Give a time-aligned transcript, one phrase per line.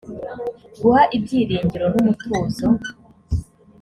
[0.81, 2.67] guha ibyiringiro n umutuzo